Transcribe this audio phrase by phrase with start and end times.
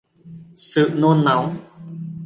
[0.69, 1.55] sự nôn nóng